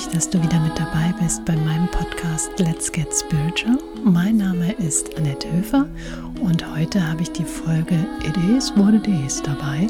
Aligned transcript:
mich, 0.00 0.14
dass 0.14 0.30
du 0.30 0.42
wieder 0.42 0.58
mit 0.60 0.78
dabei 0.78 1.12
bist 1.20 1.44
bei 1.44 1.54
meinem 1.56 1.86
Podcast 1.88 2.50
Let's 2.58 2.90
Get 2.90 3.08
Spiritual. 3.12 3.78
Mein 4.02 4.38
Name 4.38 4.72
ist 4.74 5.14
Annette 5.18 5.50
Höfer 5.52 5.86
und 6.40 6.64
heute 6.74 7.06
habe 7.06 7.22
ich 7.22 7.30
die 7.32 7.44
Folge 7.44 8.06
It 8.26 8.34
Is 8.56 8.72
What 8.76 8.94
It 8.94 9.06
Is 9.26 9.42
dabei. 9.42 9.86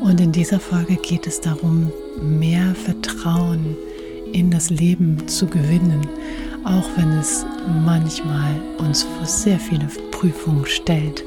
Und 0.00 0.20
in 0.20 0.32
dieser 0.32 0.58
Folge 0.58 0.96
geht 0.96 1.26
es 1.26 1.40
darum, 1.40 1.92
mehr 2.20 2.74
Vertrauen 2.74 3.76
in 4.32 4.50
das 4.50 4.70
Leben 4.70 5.28
zu 5.28 5.46
gewinnen, 5.46 6.04
auch 6.64 6.88
wenn 6.96 7.12
es 7.12 7.46
manchmal 7.84 8.60
uns 8.78 9.04
vor 9.04 9.26
sehr 9.26 9.60
viele 9.60 9.86
Prüfungen 10.10 10.66
stellt, 10.66 11.22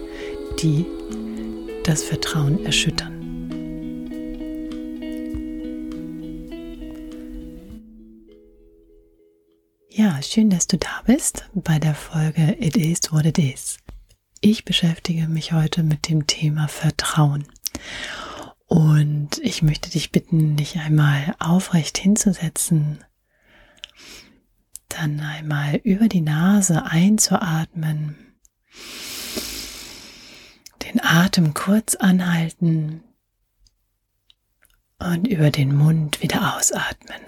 die 0.62 0.86
das 1.84 2.04
Vertrauen 2.04 2.66
erschüttern. 2.66 3.15
Ja, 9.98 10.22
schön, 10.22 10.50
dass 10.50 10.68
du 10.68 10.78
da 10.78 11.04
bist 11.06 11.46
bei 11.54 11.80
der 11.80 11.96
Folge 11.96 12.58
It 12.60 12.76
Is 12.76 13.14
What 13.14 13.28
It 13.28 13.40
Is. 13.40 13.78
Ich 14.42 14.66
beschäftige 14.66 15.30
mich 15.30 15.54
heute 15.54 15.84
mit 15.84 16.10
dem 16.10 16.28
Thema 16.28 16.68
Vertrauen. 16.68 17.46
Und 18.66 19.38
ich 19.38 19.62
möchte 19.62 19.90
dich 19.90 20.12
bitten, 20.12 20.58
dich 20.58 20.78
einmal 20.80 21.34
aufrecht 21.40 21.98
hinzusetzen, 21.98 23.06
dann 24.90 25.22
einmal 25.22 25.76
über 25.78 26.10
die 26.10 26.20
Nase 26.20 26.84
einzuatmen, 26.84 28.18
den 30.84 31.02
Atem 31.02 31.54
kurz 31.54 31.96
anhalten 31.96 33.02
und 35.00 35.26
über 35.26 35.52
den 35.52 35.74
Mund 35.74 36.22
wieder 36.22 36.58
ausatmen 36.58 37.22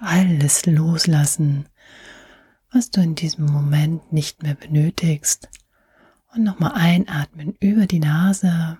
alles 0.00 0.66
loslassen, 0.66 1.68
was 2.72 2.90
du 2.90 3.00
in 3.00 3.14
diesem 3.14 3.46
Moment 3.46 4.12
nicht 4.12 4.42
mehr 4.42 4.54
benötigst. 4.54 5.48
Und 6.34 6.44
nochmal 6.44 6.72
einatmen 6.74 7.54
über 7.60 7.86
die 7.86 8.00
Nase. 8.00 8.78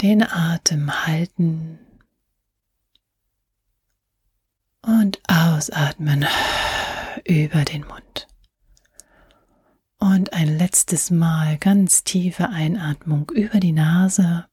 Den 0.00 0.22
Atem 0.22 1.06
halten. 1.06 1.78
Und 4.82 5.20
ausatmen 5.28 6.26
über 7.24 7.64
den 7.64 7.86
Mund. 7.86 8.28
Und 9.98 10.34
ein 10.34 10.58
letztes 10.58 11.10
Mal 11.10 11.56
ganz 11.58 12.04
tiefe 12.04 12.50
Einatmung 12.50 13.30
über 13.30 13.60
die 13.60 13.72
Nase 13.72 14.46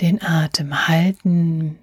den 0.00 0.22
Atem 0.22 0.88
halten 0.88 1.78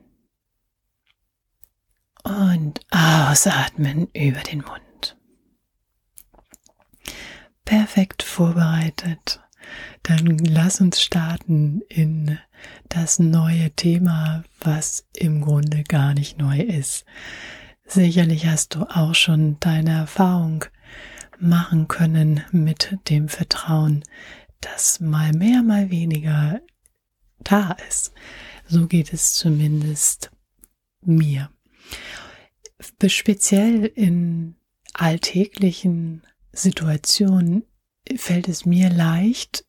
und 2.24 2.80
ausatmen 2.92 4.08
über 4.14 4.42
den 4.42 4.60
Mund. 4.60 5.18
Perfekt 7.64 8.24
vorbereitet. 8.24 9.42
Dann 10.04 10.38
lass 10.38 10.80
uns 10.80 11.02
starten 11.02 11.82
in 11.90 12.40
das 12.90 13.20
neue 13.20 13.72
Thema, 13.72 14.44
was 14.62 15.06
im 15.14 15.42
Grunde 15.42 15.84
gar 15.84 16.14
nicht 16.14 16.38
neu 16.38 16.60
ist. 16.60 17.06
Sicherlich 17.86 18.48
hast 18.48 18.76
du 18.76 18.84
auch 18.84 19.16
schon 19.16 19.60
deine 19.60 19.92
Erfahrung 19.92 20.66
machen 21.40 21.88
können 21.88 22.44
mit 22.52 22.98
dem 23.10 23.30
Vertrauen, 23.30 24.04
das 24.62 25.00
mal 25.00 25.34
mehr, 25.34 25.62
mal 25.62 25.92
weniger 25.92 26.62
da 27.40 27.76
ist. 27.88 28.14
So 28.68 28.88
geht 28.88 29.14
es 29.14 29.34
zumindest 29.34 30.32
mir. 31.02 31.50
Speziell 33.08 33.86
in 33.86 34.56
alltäglichen 34.94 36.24
Situationen 36.52 37.64
fällt 38.16 38.48
es 38.48 38.66
mir 38.66 38.90
leicht, 38.90 39.66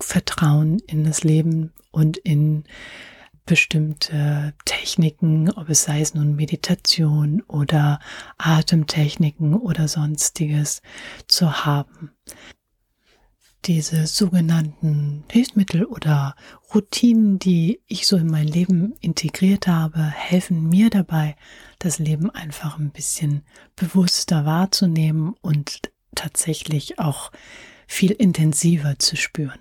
Vertrauen 0.00 0.78
in 0.86 1.04
das 1.04 1.24
Leben 1.24 1.72
und 1.90 2.16
in 2.16 2.64
bestimmte 3.44 4.54
Techniken, 4.64 5.50
ob 5.50 5.68
es 5.68 5.84
sei 5.84 6.00
es 6.00 6.14
nun 6.14 6.36
Meditation 6.36 7.42
oder 7.42 7.98
Atemtechniken 8.38 9.54
oder 9.54 9.88
sonstiges 9.88 10.82
zu 11.26 11.64
haben 11.64 12.12
diese 13.64 14.06
sogenannten 14.06 15.24
Hilfsmittel 15.30 15.84
oder 15.84 16.34
Routinen, 16.74 17.38
die 17.38 17.80
ich 17.86 18.06
so 18.06 18.16
in 18.16 18.26
mein 18.26 18.46
Leben 18.46 18.94
integriert 19.00 19.66
habe, 19.66 20.02
helfen 20.02 20.68
mir 20.68 20.90
dabei, 20.90 21.36
das 21.78 21.98
Leben 21.98 22.30
einfach 22.30 22.78
ein 22.78 22.90
bisschen 22.90 23.42
bewusster 23.76 24.46
wahrzunehmen 24.46 25.34
und 25.40 25.92
tatsächlich 26.14 26.98
auch 26.98 27.30
viel 27.86 28.12
intensiver 28.12 28.98
zu 28.98 29.16
spüren. 29.16 29.58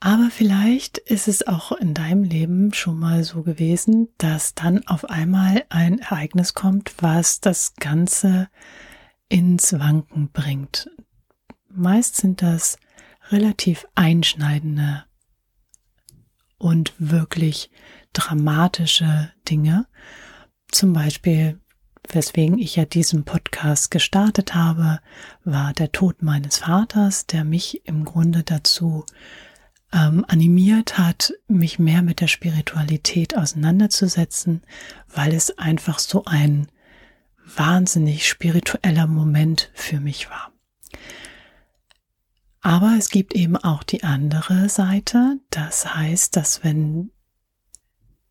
Aber 0.00 0.30
vielleicht 0.30 0.98
ist 0.98 1.26
es 1.26 1.46
auch 1.46 1.72
in 1.72 1.92
deinem 1.92 2.22
Leben 2.22 2.72
schon 2.72 2.98
mal 2.98 3.24
so 3.24 3.42
gewesen, 3.42 4.08
dass 4.18 4.54
dann 4.54 4.86
auf 4.86 5.04
einmal 5.06 5.64
ein 5.70 5.98
Ereignis 5.98 6.54
kommt, 6.54 6.94
was 7.00 7.40
das 7.40 7.74
Ganze 7.74 8.48
ins 9.28 9.72
Wanken 9.72 10.30
bringt. 10.30 10.88
Meist 11.78 12.16
sind 12.16 12.42
das 12.42 12.78
relativ 13.30 13.86
einschneidende 13.94 15.04
und 16.58 16.92
wirklich 16.98 17.70
dramatische 18.12 19.32
Dinge. 19.48 19.86
Zum 20.70 20.92
Beispiel, 20.92 21.60
weswegen 22.08 22.58
ich 22.58 22.76
ja 22.76 22.84
diesen 22.84 23.24
Podcast 23.24 23.90
gestartet 23.90 24.54
habe, 24.54 25.00
war 25.44 25.72
der 25.72 25.92
Tod 25.92 26.22
meines 26.22 26.58
Vaters, 26.58 27.26
der 27.26 27.44
mich 27.44 27.86
im 27.86 28.04
Grunde 28.04 28.42
dazu 28.42 29.04
ähm, 29.92 30.24
animiert 30.28 30.98
hat, 30.98 31.32
mich 31.46 31.78
mehr 31.78 32.02
mit 32.02 32.20
der 32.20 32.28
Spiritualität 32.28 33.36
auseinanderzusetzen, 33.36 34.62
weil 35.08 35.32
es 35.32 35.56
einfach 35.58 35.98
so 35.98 36.24
ein 36.24 36.68
wahnsinnig 37.56 38.28
spiritueller 38.28 39.06
Moment 39.06 39.70
für 39.74 40.00
mich 40.00 40.28
war. 40.28 40.52
Aber 42.68 42.96
es 42.98 43.08
gibt 43.08 43.34
eben 43.34 43.56
auch 43.56 43.82
die 43.82 44.04
andere 44.04 44.68
Seite. 44.68 45.38
Das 45.48 45.94
heißt, 45.94 46.36
dass 46.36 46.62
wenn 46.62 47.10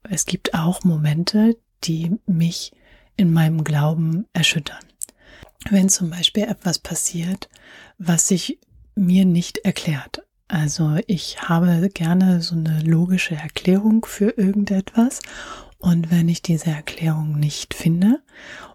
es 0.03 0.27
gibt 0.27 0.53
auch 0.53 0.83
Momente, 0.83 1.57
die 1.83 2.15
mich 2.27 2.71
in 3.15 3.33
meinem 3.33 3.63
Glauben 3.63 4.27
erschüttern. 4.33 4.85
Wenn 5.71 5.89
zum 5.89 6.11
Beispiel 6.11 6.43
etwas 6.43 6.77
passiert, 6.77 7.49
was 7.97 8.27
sich 8.27 8.59
mir 8.93 9.25
nicht 9.25 9.57
erklärt. 9.65 10.21
Also 10.47 10.97
ich 11.07 11.41
habe 11.41 11.89
gerne 11.91 12.43
so 12.43 12.53
eine 12.53 12.83
logische 12.83 13.33
Erklärung 13.33 14.05
für 14.05 14.37
irgendetwas 14.37 15.19
und 15.79 16.11
wenn 16.11 16.29
ich 16.29 16.43
diese 16.43 16.69
Erklärung 16.69 17.39
nicht 17.39 17.73
finde 17.73 18.21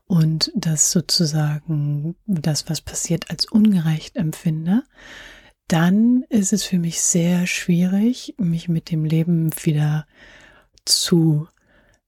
und 0.08 0.50
das 0.56 0.90
sozusagen 0.90 2.16
das, 2.26 2.68
was 2.68 2.80
passiert, 2.80 3.30
als 3.30 3.46
ungerecht 3.46 4.16
empfinde, 4.16 4.82
dann 5.72 6.24
ist 6.28 6.52
es 6.52 6.64
für 6.64 6.78
mich 6.78 7.00
sehr 7.00 7.46
schwierig, 7.46 8.34
mich 8.36 8.68
mit 8.68 8.90
dem 8.90 9.06
Leben 9.06 9.50
wieder 9.62 10.06
zu 10.84 11.48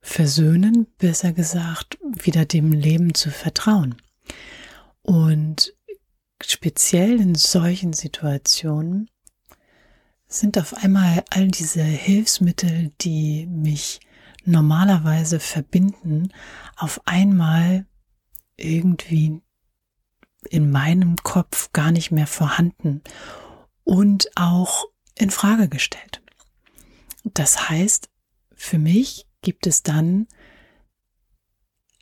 versöhnen, 0.02 0.87
besser 0.99 1.32
gesagt, 1.32 1.99
wieder 2.02 2.44
dem 2.44 2.72
Leben 2.72 3.14
zu 3.14 3.31
vertrauen. 3.31 3.94
Und 5.00 5.72
speziell 6.44 7.19
in 7.19 7.34
solchen 7.34 7.94
Situationen 7.94 9.08
sind 10.26 10.58
auf 10.58 10.75
einmal 10.75 11.25
all 11.31 11.49
diese 11.49 11.82
Hilfsmittel, 11.82 12.93
die 13.00 13.46
mich 13.46 14.00
normalerweise 14.44 15.40
verbinden, 15.40 16.34
auf 16.76 17.00
einmal 17.06 17.87
irgendwie 18.58 19.40
in 20.50 20.70
meinem 20.70 21.16
Kopf 21.22 21.72
gar 21.72 21.93
nicht 21.93 22.11
mehr 22.11 22.26
vorhanden 22.26 23.00
und 23.84 24.31
auch 24.36 24.86
in 25.14 25.31
Frage 25.31 25.69
gestellt. 25.69 26.22
Das 27.25 27.69
heißt, 27.69 28.08
für 28.54 28.78
mich 28.78 29.26
gibt 29.42 29.66
es 29.66 29.82
dann 29.82 30.26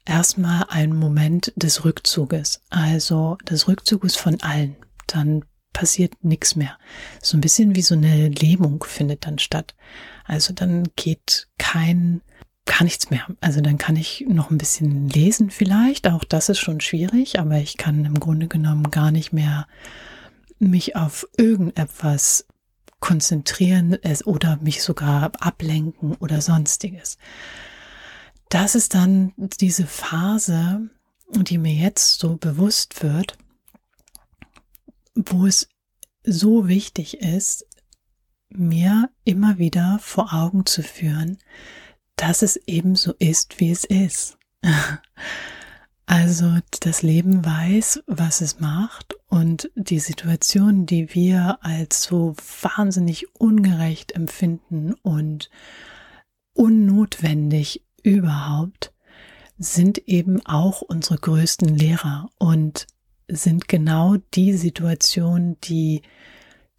erstmal 0.04 0.64
einen 0.68 0.96
Moment 0.96 1.52
des 1.56 1.84
Rückzuges, 1.84 2.60
also 2.70 3.36
des 3.48 3.68
Rückzuges 3.68 4.16
von 4.16 4.40
allen. 4.42 4.76
Dann 5.06 5.44
passiert 5.72 6.24
nichts 6.24 6.56
mehr. 6.56 6.78
So 7.20 7.36
ein 7.36 7.40
bisschen 7.40 7.74
wie 7.74 7.82
so 7.82 7.94
eine 7.94 8.28
Lähmung 8.28 8.84
findet 8.84 9.26
dann 9.26 9.38
statt. 9.38 9.74
Also 10.24 10.52
dann 10.52 10.88
geht 10.96 11.48
kein, 11.58 12.20
gar 12.66 12.84
nichts 12.84 13.10
mehr. 13.10 13.26
Also 13.40 13.60
dann 13.60 13.78
kann 13.78 13.96
ich 13.96 14.24
noch 14.28 14.50
ein 14.50 14.58
bisschen 14.58 15.08
lesen 15.08 15.50
vielleicht. 15.50 16.08
Auch 16.08 16.24
das 16.24 16.48
ist 16.48 16.58
schon 16.58 16.80
schwierig, 16.80 17.38
aber 17.38 17.58
ich 17.58 17.76
kann 17.76 18.04
im 18.04 18.20
Grunde 18.20 18.48
genommen 18.48 18.90
gar 18.90 19.10
nicht 19.10 19.32
mehr 19.32 19.66
mich 20.62 20.96
auf 20.96 21.28
irgendetwas 21.36 22.46
konzentrieren 23.00 23.98
oder 24.24 24.58
mich 24.62 24.82
sogar 24.82 25.32
ablenken 25.40 26.14
oder 26.14 26.40
sonstiges. 26.40 27.18
Das 28.48 28.74
ist 28.74 28.94
dann 28.94 29.32
diese 29.36 29.86
Phase, 29.86 30.88
die 31.34 31.58
mir 31.58 31.74
jetzt 31.74 32.18
so 32.20 32.36
bewusst 32.36 33.02
wird, 33.02 33.36
wo 35.14 35.46
es 35.46 35.68
so 36.22 36.68
wichtig 36.68 37.18
ist, 37.20 37.66
mir 38.50 39.10
immer 39.24 39.58
wieder 39.58 39.98
vor 40.00 40.32
Augen 40.32 40.64
zu 40.66 40.82
führen, 40.82 41.38
dass 42.14 42.42
es 42.42 42.56
eben 42.66 42.94
so 42.94 43.14
ist, 43.18 43.58
wie 43.58 43.70
es 43.72 43.84
ist. 43.84 44.38
Also 46.14 46.58
das 46.80 47.00
Leben 47.00 47.42
weiß, 47.42 48.02
was 48.06 48.42
es 48.42 48.60
macht 48.60 49.14
und 49.28 49.70
die 49.76 49.98
Situation, 49.98 50.84
die 50.84 51.14
wir 51.14 51.56
als 51.62 52.02
so 52.02 52.34
wahnsinnig 52.60 53.34
ungerecht 53.40 54.12
empfinden 54.12 54.92
und 55.00 55.48
unnotwendig 56.52 57.86
überhaupt, 58.02 58.92
sind 59.56 60.06
eben 60.06 60.44
auch 60.44 60.82
unsere 60.82 61.16
größten 61.16 61.74
Lehrer 61.74 62.28
und 62.36 62.86
sind 63.26 63.66
genau 63.66 64.16
die 64.34 64.52
Situationen, 64.52 65.58
die 65.62 66.02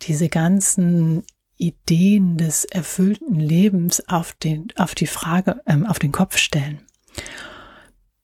diese 0.04 0.30
ganzen 0.30 1.24
Ideen 1.58 2.38
des 2.38 2.66
erfüllten 2.66 3.40
Lebens 3.40 4.08
auf 4.08 4.34
den, 4.34 4.68
auf 4.76 4.94
die 4.94 5.08
Frage, 5.08 5.60
ähm, 5.66 5.88
auf 5.88 5.98
den 5.98 6.12
Kopf 6.12 6.38
stellen. 6.38 6.84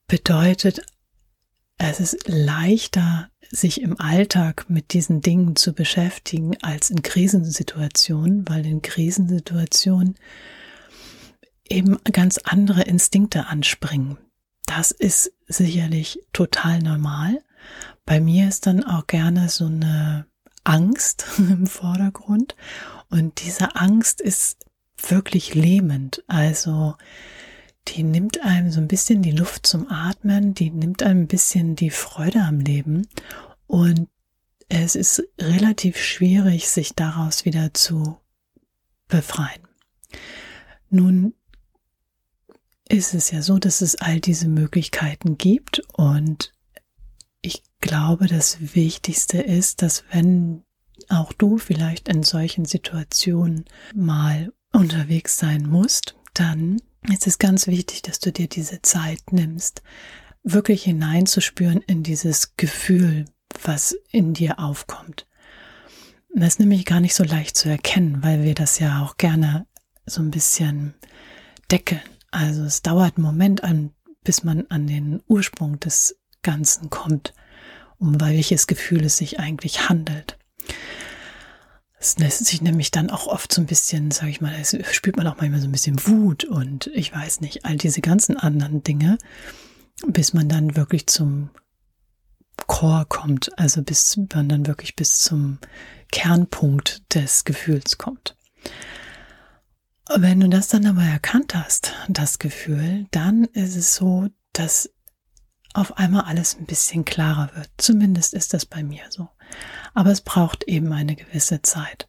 Bedeutet, 0.06 0.84
es 1.80 2.00
ist 2.00 2.28
leichter, 2.28 3.30
sich 3.50 3.82
im 3.82 4.00
Alltag 4.00 4.70
mit 4.70 4.94
diesen 4.94 5.22
Dingen 5.22 5.56
zu 5.56 5.74
beschäftigen 5.74 6.56
als 6.62 6.90
in 6.92 7.02
Krisensituationen, 7.02 8.48
weil 8.48 8.66
in 8.66 8.82
Krisensituationen 8.82 10.16
eben 11.68 11.98
ganz 12.12 12.38
andere 12.44 12.84
Instinkte 12.84 13.48
anspringen. 13.48 14.18
Das 14.66 14.92
ist 14.92 15.32
sicherlich 15.48 16.20
total 16.34 16.80
normal. 16.80 17.42
Bei 18.06 18.20
mir 18.20 18.48
ist 18.48 18.68
dann 18.68 18.84
auch 18.84 19.08
gerne 19.08 19.50
so 19.50 19.66
eine 19.66 20.28
Angst 20.64 21.26
im 21.38 21.66
Vordergrund 21.66 22.56
und 23.10 23.44
diese 23.44 23.76
Angst 23.76 24.22
ist 24.22 24.66
wirklich 25.08 25.56
lähmend. 25.56 26.24
Also 26.28 26.96
die 27.96 28.04
nimmt 28.04 28.42
einem 28.42 28.72
so 28.72 28.80
ein 28.80 28.88
bisschen 28.88 29.22
die 29.22 29.32
Luft 29.32 29.66
zum 29.66 29.90
Atmen, 29.90 30.54
die 30.54 30.70
nimmt 30.70 31.04
einem 31.04 31.22
ein 31.22 31.28
bisschen 31.28 31.76
die 31.76 31.90
Freude 31.90 32.42
am 32.42 32.60
Leben 32.60 33.08
und 33.68 34.08
es 34.70 34.96
ist 34.96 35.24
relativ 35.40 35.98
schwierig, 35.98 36.70
sich 36.70 36.94
daraus 36.94 37.46
wieder 37.46 37.74
zu 37.74 38.18
befreien. 39.08 39.68
Nun 40.90 41.34
ist 42.88 43.14
es 43.14 43.32
ja 43.32 43.42
so, 43.42 43.58
dass 43.58 43.82
es 43.82 43.96
all 43.96 44.20
diese 44.20 44.48
Möglichkeiten 44.48 45.38
gibt 45.38 45.82
und 45.94 46.54
ich 47.42 47.64
glaube, 47.82 48.28
das 48.28 48.76
Wichtigste 48.76 49.42
ist, 49.42 49.82
dass 49.82 50.04
wenn 50.12 50.64
auch 51.08 51.34
du 51.34 51.58
vielleicht 51.58 52.10
in 52.10 52.24
solchen 52.24 52.66
Situationen 52.66 53.66
mal 53.96 54.52
unterwegs 54.72 55.38
sein 55.38 55.68
musst, 55.68 56.16
dann 56.34 56.82
ist 57.12 57.28
es 57.28 57.38
ganz 57.38 57.68
wichtig, 57.68 58.02
dass 58.02 58.20
du 58.20 58.32
dir 58.32 58.48
diese 58.48 58.82
Zeit 58.82 59.32
nimmst, 59.32 59.82
wirklich 60.44 60.84
hineinzuspüren 60.84 61.82
in 61.82 62.04
dieses 62.04 62.56
Gefühl, 62.58 63.26
was 63.64 63.96
in 64.12 64.34
dir 64.34 64.60
aufkommt. 64.60 65.28
Das 66.34 66.50
ist 66.50 66.60
nämlich 66.60 66.86
gar 66.86 67.00
nicht 67.00 67.16
so 67.16 67.24
leicht 67.24 67.58
zu 67.58 67.70
erkennen, 67.70 68.22
weil 68.22 68.44
wir 68.44 68.54
das 68.54 68.80
ja 68.80 69.04
auch 69.04 69.18
gerne 69.18 69.66
so 70.06 70.22
ein 70.22 70.32
bisschen 70.32 70.94
deckeln. 71.72 72.02
Also 72.32 72.64
es 72.64 72.82
dauert 72.82 73.18
einen 73.18 73.26
Moment 73.26 73.64
an, 73.64 73.92
bis 74.24 74.44
man 74.44 74.66
an 74.70 74.88
den 74.88 75.22
Ursprung 75.28 75.80
des 75.80 76.20
Ganzen 76.44 76.90
kommt, 76.90 77.34
um 77.98 78.22
welches 78.22 78.68
Gefühl 78.68 79.06
es 79.06 79.18
sich 79.18 79.40
eigentlich 79.40 79.90
handelt. 79.90 80.39
Es 82.00 82.18
lässt 82.18 82.46
sich 82.46 82.62
nämlich 82.62 82.92
dann 82.92 83.10
auch 83.10 83.28
oft 83.28 83.54
so 83.54 83.62
ein 83.62 83.68
bisschen, 83.68 84.12
sage 84.12 84.32
ich 84.32 84.40
mal, 84.40 84.56
es 84.60 84.76
spürt 84.96 85.18
man 85.18 85.28
auch 85.28 85.38
manchmal 85.38 85.60
so 85.60 85.68
ein 85.68 85.72
bisschen 85.74 86.00
Wut 86.08 86.46
und 86.46 86.88
ich 86.88 87.14
weiß 87.14 87.42
nicht, 87.42 87.66
all 87.66 87.76
diese 87.76 88.00
ganzen 88.00 88.38
anderen 88.38 88.84
Dinge, 88.84 89.18
bis 90.08 90.34
man 90.34 90.48
dann 90.48 90.78
wirklich 90.78 91.08
zum 91.08 91.50
Chor 92.68 93.06
kommt, 93.08 93.58
also 93.60 93.82
bis 93.82 94.18
man 94.34 94.48
dann 94.48 94.66
wirklich 94.66 94.96
bis 94.96 95.20
zum 95.20 95.60
Kernpunkt 96.12 97.14
des 97.14 97.44
Gefühls 97.44 97.98
kommt. 97.98 98.38
Wenn 100.16 100.40
du 100.40 100.50
das 100.50 100.70
dann 100.70 100.86
aber 100.86 101.04
erkannt 101.04 101.54
hast, 101.54 101.94
das 102.08 102.40
Gefühl, 102.40 103.08
dann 103.12 103.44
ist 103.44 103.76
es 103.76 103.96
so, 103.96 104.28
dass 104.54 104.90
auf 105.74 105.98
einmal 105.98 106.24
alles 106.24 106.58
ein 106.58 106.66
bisschen 106.66 107.06
klarer 107.06 107.52
wird. 107.56 107.70
Zumindest 107.78 108.34
ist 108.34 108.54
das 108.54 108.66
bei 108.66 108.84
mir 108.84 109.04
so. 109.10 109.30
Aber 109.94 110.12
es 110.12 110.22
braucht 110.22 110.64
eben 110.64 110.92
eine 110.94 111.16
gewisse 111.16 111.62
Zeit. 111.62 112.08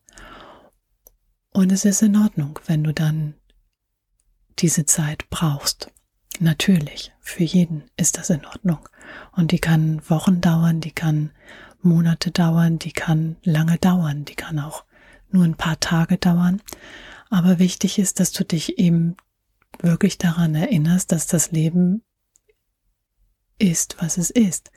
Und 1.53 1.73
es 1.73 1.85
ist 1.85 2.03
in 2.03 2.17
Ordnung, 2.17 2.59
wenn 2.67 2.85
du 2.85 2.93
dann 2.93 3.35
diese 4.59 4.87
Zeit 4.87 5.29
brauchst. 5.31 5.91
Natürlich, 6.39 7.13
für 7.21 7.43
jeden 7.43 7.85
ist 7.97 8.19
das 8.19 8.31
in 8.31 8.45
Ordnung. 8.47 8.89
Und 9.33 9.51
die 9.51 9.59
kann 9.59 10.01
Wochen 10.09 10.41
dauern, 10.41 10.81
die 10.81 10.93
kann 10.93 11.33
Monate 11.83 12.31
dauern, 12.31 12.79
die 12.79 12.93
kann 12.93 13.37
lange 13.43 13.79
dauern, 13.79 14.25
die 14.25 14.35
kann 14.35 14.59
auch 14.59 14.85
nur 15.31 15.45
ein 15.45 15.57
paar 15.57 15.81
Tage 15.81 16.19
dauern. 16.19 16.63
Aber 17.31 17.59
wichtig 17.59 17.99
ist, 17.99 18.21
dass 18.21 18.33
du 18.33 18.45
dich 18.45 18.79
eben 18.79 19.17
wirklich 19.81 20.19
daran 20.19 20.55
erinnerst, 20.55 21.13
dass 21.13 21.27
das 21.27 21.53
Leben 21.53 22.03
ist, 23.61 23.97
was 24.01 24.19
es 24.19 24.31
ist. 24.31 24.71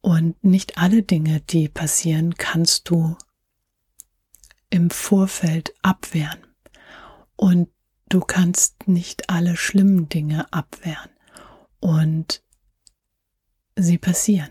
Und 0.00 0.42
nicht 0.44 0.78
alle 0.78 1.02
Dinge, 1.02 1.40
die 1.40 1.68
passieren, 1.68 2.34
kannst 2.34 2.88
du 2.88 3.16
im 4.70 4.90
Vorfeld 4.90 5.74
abwehren. 5.82 6.46
Und 7.36 7.68
du 8.08 8.20
kannst 8.20 8.88
nicht 8.88 9.30
alle 9.30 9.56
schlimmen 9.56 10.08
Dinge 10.08 10.52
abwehren. 10.52 11.10
Und 11.80 12.42
sie 13.76 13.98
passieren. 13.98 14.50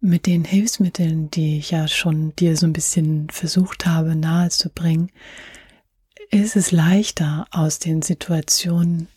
Mit 0.00 0.26
den 0.26 0.44
Hilfsmitteln, 0.44 1.30
die 1.30 1.58
ich 1.58 1.72
ja 1.72 1.88
schon 1.88 2.34
dir 2.36 2.56
so 2.56 2.66
ein 2.66 2.72
bisschen 2.72 3.30
versucht 3.30 3.84
habe 3.84 4.14
nahezubringen, 4.14 5.10
ist 6.30 6.56
es 6.56 6.70
leichter, 6.70 7.46
aus 7.50 7.80
den 7.80 8.02
Situationen 8.02 9.08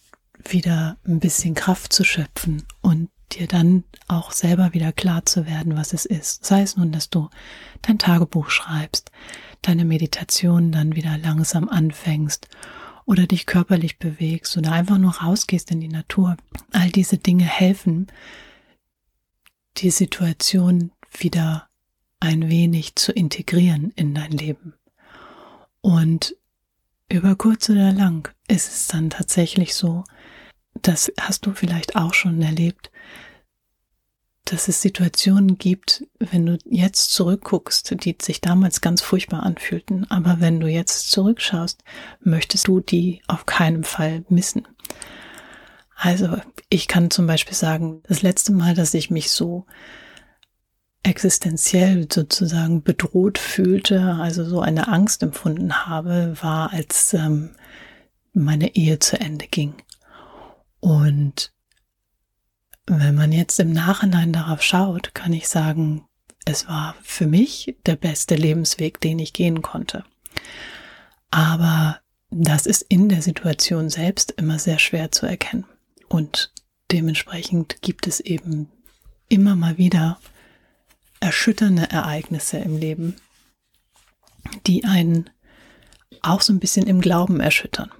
wieder 0.43 0.98
ein 1.05 1.20
bisschen 1.20 1.53
Kraft 1.53 1.93
zu 1.93 2.03
schöpfen 2.03 2.65
und 2.81 3.09
dir 3.31 3.47
dann 3.47 3.83
auch 4.07 4.31
selber 4.31 4.73
wieder 4.73 4.91
klar 4.91 5.25
zu 5.25 5.45
werden, 5.45 5.75
was 5.75 5.93
es 5.93 6.05
ist. 6.05 6.45
Sei 6.45 6.61
es 6.61 6.75
nun, 6.75 6.91
dass 6.91 7.09
du 7.09 7.29
dein 7.81 7.97
Tagebuch 7.97 8.50
schreibst, 8.50 9.11
deine 9.61 9.85
Meditation 9.85 10.71
dann 10.71 10.95
wieder 10.95 11.17
langsam 11.17 11.69
anfängst 11.69 12.50
oder 13.05 13.27
dich 13.27 13.45
körperlich 13.45 14.00
bewegst 14.00 14.57
oder 14.57 14.71
einfach 14.71 14.97
nur 14.97 15.15
rausgehst 15.15 15.71
in 15.71 15.79
die 15.79 15.88
Natur. 15.88 16.38
All 16.71 16.89
diese 16.89 17.17
Dinge 17.17 17.45
helfen, 17.45 18.07
die 19.77 19.91
Situation 19.91 20.91
wieder 21.17 21.69
ein 22.19 22.50
wenig 22.50 22.95
zu 22.95 23.11
integrieren 23.11 23.91
in 23.95 24.13
dein 24.13 24.31
Leben. 24.31 24.73
Und 25.81 26.35
über 27.09 27.35
kurz 27.35 27.69
oder 27.69 27.91
lang 27.91 28.31
ist 28.47 28.69
es 28.69 28.88
dann 28.88 29.09
tatsächlich 29.09 29.73
so, 29.73 30.03
das 30.73 31.11
hast 31.19 31.45
du 31.45 31.53
vielleicht 31.53 31.95
auch 31.95 32.13
schon 32.13 32.41
erlebt, 32.41 32.91
dass 34.45 34.67
es 34.67 34.81
Situationen 34.81 35.57
gibt, 35.57 36.05
wenn 36.19 36.45
du 36.45 36.57
jetzt 36.65 37.11
zurückguckst, 37.11 38.03
die 38.03 38.17
sich 38.21 38.41
damals 38.41 38.81
ganz 38.81 39.01
furchtbar 39.01 39.43
anfühlten, 39.43 40.09
aber 40.09 40.39
wenn 40.39 40.59
du 40.59 40.67
jetzt 40.67 41.11
zurückschaust, 41.11 41.83
möchtest 42.21 42.67
du 42.67 42.79
die 42.79 43.21
auf 43.27 43.45
keinen 43.45 43.83
Fall 43.83 44.25
missen. 44.29 44.67
Also 45.95 46.37
ich 46.69 46.87
kann 46.87 47.11
zum 47.11 47.27
Beispiel 47.27 47.53
sagen, 47.53 48.01
das 48.07 48.23
letzte 48.23 48.51
Mal, 48.51 48.73
dass 48.73 48.93
ich 48.95 49.11
mich 49.11 49.29
so 49.29 49.67
existenziell 51.03 52.07
sozusagen 52.11 52.83
bedroht 52.83 53.37
fühlte, 53.37 54.17
also 54.19 54.43
so 54.43 54.61
eine 54.61 54.87
Angst 54.87 55.23
empfunden 55.23 55.85
habe, 55.85 56.33
war, 56.41 56.73
als 56.73 57.13
ähm, 57.13 57.51
meine 58.33 58.75
Ehe 58.75 58.99
zu 58.99 59.19
Ende 59.19 59.47
ging. 59.47 59.75
Und 60.81 61.53
wenn 62.88 63.15
man 63.15 63.31
jetzt 63.31 63.59
im 63.59 63.71
Nachhinein 63.71 64.33
darauf 64.33 64.61
schaut, 64.61 65.13
kann 65.13 65.31
ich 65.31 65.47
sagen, 65.47 66.03
es 66.45 66.67
war 66.67 66.95
für 67.03 67.27
mich 67.27 67.77
der 67.85 67.95
beste 67.95 68.35
Lebensweg, 68.35 69.00
den 69.00 69.19
ich 69.19 69.31
gehen 69.31 69.61
konnte. 69.61 70.03
Aber 71.29 72.01
das 72.31 72.65
ist 72.65 72.81
in 72.81 73.07
der 73.09 73.21
Situation 73.21 73.89
selbst 73.89 74.31
immer 74.31 74.59
sehr 74.59 74.79
schwer 74.79 75.11
zu 75.11 75.25
erkennen. 75.25 75.65
Und 76.09 76.51
dementsprechend 76.91 77.81
gibt 77.81 78.07
es 78.07 78.19
eben 78.19 78.69
immer 79.29 79.55
mal 79.55 79.77
wieder 79.77 80.19
erschütternde 81.19 81.89
Ereignisse 81.91 82.57
im 82.57 82.75
Leben, 82.77 83.15
die 84.65 84.83
einen 84.83 85.29
auch 86.21 86.41
so 86.41 86.51
ein 86.51 86.59
bisschen 86.59 86.88
im 86.88 87.00
Glauben 87.00 87.39
erschüttern. 87.39 87.91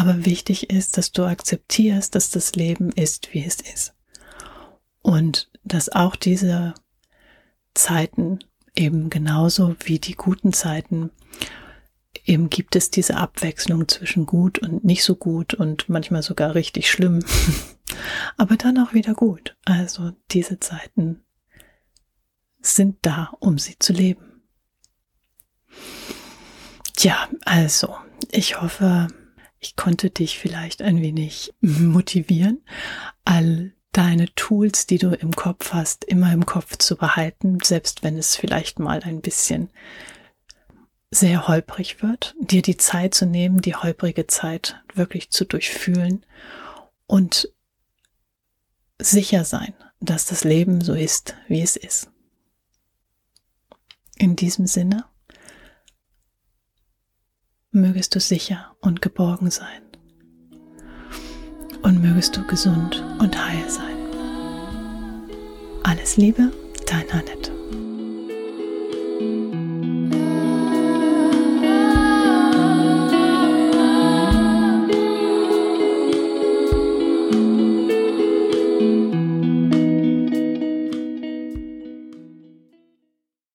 Aber 0.00 0.24
wichtig 0.24 0.70
ist, 0.70 0.96
dass 0.96 1.12
du 1.12 1.24
akzeptierst, 1.24 2.14
dass 2.14 2.30
das 2.30 2.54
Leben 2.54 2.90
ist, 2.90 3.34
wie 3.34 3.44
es 3.44 3.60
ist. 3.60 3.94
Und 5.02 5.50
dass 5.62 5.90
auch 5.90 6.16
diese 6.16 6.72
Zeiten 7.74 8.38
eben 8.74 9.10
genauso 9.10 9.76
wie 9.84 9.98
die 9.98 10.14
guten 10.14 10.54
Zeiten 10.54 11.10
eben 12.24 12.48
gibt 12.48 12.76
es 12.76 12.90
diese 12.90 13.18
Abwechslung 13.18 13.88
zwischen 13.88 14.24
gut 14.24 14.58
und 14.58 14.84
nicht 14.84 15.04
so 15.04 15.16
gut 15.16 15.52
und 15.52 15.90
manchmal 15.90 16.22
sogar 16.22 16.54
richtig 16.54 16.90
schlimm, 16.90 17.22
aber 18.38 18.56
dann 18.56 18.78
auch 18.78 18.94
wieder 18.94 19.12
gut. 19.12 19.54
Also 19.66 20.12
diese 20.30 20.58
Zeiten 20.60 21.26
sind 22.62 22.96
da, 23.02 23.34
um 23.38 23.58
sie 23.58 23.78
zu 23.78 23.92
leben. 23.92 24.44
Tja, 26.96 27.28
also 27.44 27.94
ich 28.30 28.62
hoffe, 28.62 29.08
ich 29.60 29.76
konnte 29.76 30.10
dich 30.10 30.38
vielleicht 30.38 30.82
ein 30.82 31.00
wenig 31.00 31.54
motivieren, 31.60 32.64
all 33.24 33.72
deine 33.92 34.32
Tools, 34.34 34.86
die 34.86 34.98
du 34.98 35.10
im 35.10 35.32
Kopf 35.32 35.72
hast, 35.72 36.04
immer 36.04 36.32
im 36.32 36.46
Kopf 36.46 36.76
zu 36.78 36.96
behalten, 36.96 37.58
selbst 37.62 38.02
wenn 38.02 38.16
es 38.16 38.36
vielleicht 38.36 38.78
mal 38.78 39.02
ein 39.02 39.20
bisschen 39.20 39.70
sehr 41.10 41.48
holprig 41.48 42.02
wird, 42.02 42.34
dir 42.38 42.62
die 42.62 42.76
Zeit 42.76 43.14
zu 43.14 43.26
nehmen, 43.26 43.60
die 43.60 43.74
holprige 43.74 44.26
Zeit 44.28 44.80
wirklich 44.94 45.30
zu 45.30 45.44
durchfühlen 45.44 46.24
und 47.06 47.52
sicher 48.98 49.44
sein, 49.44 49.74
dass 49.98 50.24
das 50.26 50.44
Leben 50.44 50.80
so 50.80 50.94
ist, 50.94 51.34
wie 51.48 51.62
es 51.62 51.76
ist. 51.76 52.10
In 54.16 54.36
diesem 54.36 54.66
Sinne, 54.66 55.04
mögest 57.72 58.14
du 58.14 58.20
sicher 58.20 58.76
und 58.80 59.00
geborgen 59.00 59.50
sein 59.50 59.82
und 61.82 62.02
mögest 62.02 62.36
du 62.36 62.46
gesund 62.46 63.02
und 63.18 63.36
heil 63.36 63.68
sein. 63.68 63.96
Alles 65.84 66.16
Liebe, 66.16 66.50
dein 66.86 67.08
Annette. 67.10 67.59